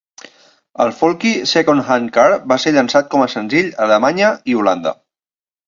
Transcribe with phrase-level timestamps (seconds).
[0.85, 4.99] El folky "Second Hand Car" va ser llançat com a senzill a Alemanya i Holanda.